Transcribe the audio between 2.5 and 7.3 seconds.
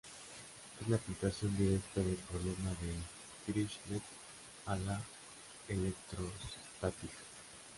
de Dirichlet a la electrostática.